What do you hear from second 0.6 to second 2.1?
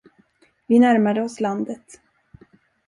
Vi närmade oss landet.